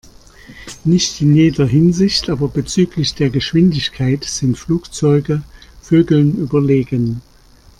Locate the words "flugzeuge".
4.57-5.43